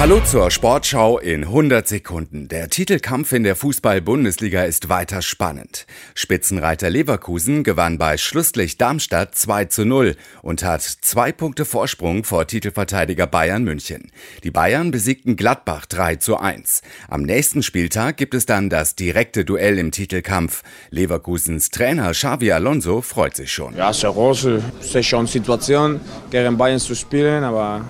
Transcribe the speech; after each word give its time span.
Hallo 0.00 0.18
zur 0.24 0.50
Sportschau 0.50 1.18
in 1.18 1.44
100 1.44 1.86
Sekunden. 1.86 2.48
Der 2.48 2.70
Titelkampf 2.70 3.32
in 3.32 3.42
der 3.42 3.54
Fußball-Bundesliga 3.54 4.62
ist 4.62 4.88
weiter 4.88 5.20
spannend. 5.20 5.86
Spitzenreiter 6.14 6.88
Leverkusen 6.88 7.64
gewann 7.64 7.98
bei 7.98 8.16
Schlusslicht 8.16 8.80
Darmstadt 8.80 9.34
2 9.34 9.66
zu 9.66 9.84
0 9.84 10.16
und 10.40 10.64
hat 10.64 10.80
zwei 10.80 11.32
Punkte 11.32 11.66
Vorsprung 11.66 12.24
vor 12.24 12.46
Titelverteidiger 12.46 13.26
Bayern 13.26 13.62
München. 13.62 14.10
Die 14.42 14.50
Bayern 14.50 14.90
besiegten 14.90 15.36
Gladbach 15.36 15.84
3 15.84 16.16
zu 16.16 16.38
1. 16.38 16.80
Am 17.10 17.20
nächsten 17.20 17.62
Spieltag 17.62 18.16
gibt 18.16 18.32
es 18.32 18.46
dann 18.46 18.70
das 18.70 18.94
direkte 18.94 19.44
Duell 19.44 19.78
im 19.78 19.90
Titelkampf. 19.90 20.62
Leverkusens 20.88 21.68
Trainer 21.68 22.12
Xavi 22.12 22.52
Alonso 22.52 23.02
freut 23.02 23.36
sich 23.36 23.52
schon. 23.52 23.76
Ja, 23.76 23.92
sehr 23.92 24.12
große, 24.12 24.62
sehr 24.80 25.02
schöne 25.02 25.26
Situation, 25.26 26.00
gegen 26.30 26.56
Bayern 26.56 26.78
zu 26.78 26.94
spielen, 26.94 27.44
aber 27.44 27.84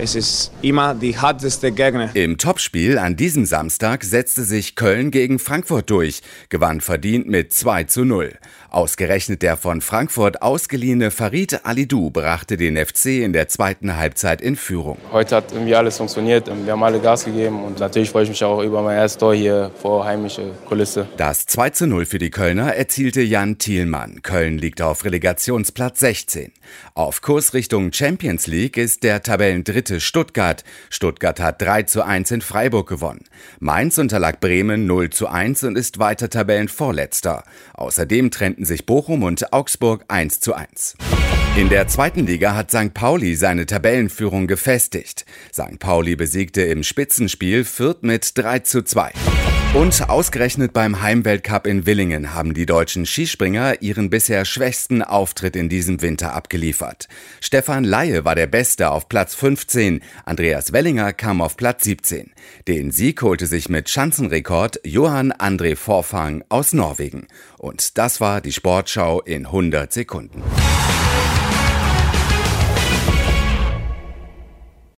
es 0.00 0.14
ist 0.14 0.50
immer 0.62 0.94
die 0.94 1.20
härteste 1.20 1.72
Gegner. 1.72 2.10
Im 2.14 2.38
Topspiel 2.38 2.96
an 2.96 3.16
diesem 3.16 3.44
Samstag 3.44 4.02
setzte 4.02 4.44
sich 4.44 4.74
Köln 4.74 5.10
gegen 5.10 5.38
Frankfurt 5.38 5.90
durch, 5.90 6.22
gewann 6.48 6.80
verdient 6.80 7.28
mit 7.28 7.52
2 7.52 7.84
zu 7.84 8.04
0. 8.06 8.32
Ausgerechnet 8.70 9.42
der 9.42 9.56
von 9.56 9.80
Frankfurt 9.80 10.42
ausgeliehene 10.42 11.10
Farid 11.10 11.66
Alidou 11.66 12.10
brachte 12.10 12.56
den 12.56 12.76
FC 12.76 13.06
in 13.06 13.32
der 13.32 13.48
zweiten 13.48 13.96
Halbzeit 13.96 14.40
in 14.40 14.54
Führung. 14.54 14.96
Heute 15.10 15.34
hat 15.34 15.50
irgendwie 15.50 15.74
alles 15.74 15.96
funktioniert, 15.96 16.46
wir 16.46 16.72
haben 16.72 16.84
alle 16.84 17.00
Gas 17.00 17.24
gegeben 17.24 17.64
und 17.64 17.80
natürlich 17.80 18.10
freue 18.10 18.22
ich 18.22 18.28
mich 18.28 18.44
auch 18.44 18.62
über 18.62 18.80
mein 18.82 18.96
erstes 18.96 19.18
Tor 19.18 19.34
hier 19.34 19.72
vor 19.82 20.04
heimische 20.04 20.52
Kulisse. 20.68 21.08
Das 21.16 21.46
2 21.46 21.70
zu 21.70 21.86
0 21.88 22.06
für 22.06 22.18
die 22.18 22.30
Kölner 22.30 22.72
erzielte 22.72 23.22
Jan 23.22 23.58
Thielmann. 23.58 24.22
Köln 24.22 24.56
liegt 24.58 24.80
auf 24.82 25.04
Relegationsplatz 25.04 25.98
16. 25.98 26.52
Auf 26.94 27.22
Kurs 27.22 27.54
Richtung 27.54 27.92
Champions 27.92 28.46
League 28.46 28.76
ist 28.76 29.02
der 29.02 29.24
Tabellendritte 29.24 29.98
Stuttgart. 29.98 30.62
Stuttgart 30.90 31.40
hat 31.40 31.60
3 31.60 31.82
zu 31.82 32.04
1 32.04 32.30
in 32.30 32.40
Freiburg 32.40 32.88
gewonnen. 32.88 33.24
Mainz 33.58 33.98
unterlag 33.98 34.38
Bremen 34.38 34.86
0 34.86 35.10
zu 35.10 35.26
1 35.26 35.64
und 35.64 35.76
ist 35.76 35.98
weiter 35.98 36.30
Tabellenvorletzter. 36.30 37.42
Außerdem 37.74 38.30
trennten 38.30 38.59
trennten 38.60 38.64
sich 38.66 38.84
Bochum 38.84 39.22
und 39.22 39.52
Augsburg 39.52 40.04
1 40.08 40.40
zu 40.40 40.54
1. 40.54 40.96
In 41.56 41.70
der 41.70 41.88
zweiten 41.88 42.26
Liga 42.26 42.54
hat 42.54 42.70
St. 42.70 42.92
Pauli 42.92 43.34
seine 43.34 43.64
Tabellenführung 43.64 44.46
gefestigt. 44.46 45.24
St. 45.52 45.78
Pauli 45.78 46.14
besiegte 46.14 46.62
im 46.62 46.82
Spitzenspiel 46.82 47.64
Fürth 47.64 48.02
mit 48.02 48.36
3 48.36 48.58
zu 48.60 48.82
2. 48.82 49.12
Und 49.72 50.10
ausgerechnet 50.10 50.72
beim 50.72 51.00
Heimweltcup 51.00 51.64
in 51.64 51.86
Willingen 51.86 52.34
haben 52.34 52.54
die 52.54 52.66
deutschen 52.66 53.06
Skispringer 53.06 53.80
ihren 53.82 54.10
bisher 54.10 54.44
schwächsten 54.44 55.00
Auftritt 55.00 55.54
in 55.54 55.68
diesem 55.68 56.02
Winter 56.02 56.34
abgeliefert. 56.34 57.06
Stefan 57.40 57.84
Laie 57.84 58.24
war 58.24 58.34
der 58.34 58.48
Beste 58.48 58.90
auf 58.90 59.08
Platz 59.08 59.36
15, 59.36 60.00
Andreas 60.24 60.72
Wellinger 60.72 61.12
kam 61.12 61.40
auf 61.40 61.56
Platz 61.56 61.84
17. 61.84 62.32
Den 62.66 62.90
Sieg 62.90 63.22
holte 63.22 63.46
sich 63.46 63.68
mit 63.68 63.88
Schanzenrekord 63.88 64.80
Johann 64.82 65.32
André 65.32 65.76
Vorfang 65.76 66.42
aus 66.48 66.72
Norwegen. 66.72 67.28
Und 67.56 67.96
das 67.96 68.20
war 68.20 68.40
die 68.40 68.52
Sportschau 68.52 69.20
in 69.20 69.46
100 69.46 69.92
Sekunden. 69.92 70.42